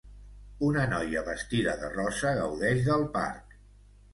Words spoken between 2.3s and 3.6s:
gaudeix del parc.